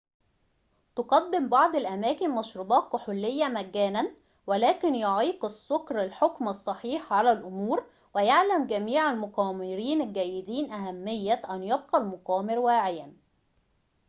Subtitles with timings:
[0.95, 4.11] تُقدِم بعض الأماكن مشروبات كحولية مجانًا
[4.47, 7.85] ولكن يعيق السُكر الحُكم الصحيح على الأمور
[8.15, 13.13] ويعلم جميع المقامرين الجيدين أهمية أن يبقى المقامر واعيًا